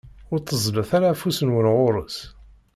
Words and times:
Ur 0.31 0.39
tteẓẓlet 0.39 0.91
ara 0.97 1.07
afus-nwen 1.13 1.67
ɣur-s! 1.77 2.17